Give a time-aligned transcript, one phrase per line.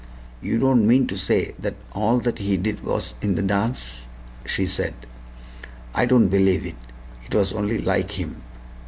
[0.41, 4.05] "You don't mean to say that all that he did was in the dance?"
[4.47, 4.95] she said.
[5.93, 6.73] "I don't believe it.
[7.27, 8.41] It was only like him."